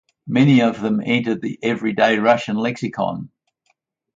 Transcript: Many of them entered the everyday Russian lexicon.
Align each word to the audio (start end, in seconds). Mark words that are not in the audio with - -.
Many 0.25 0.61
of 0.63 0.81
them 0.81 0.99
entered 0.99 1.43
the 1.43 1.59
everyday 1.61 2.17
Russian 2.17 2.55
lexicon. 2.55 3.29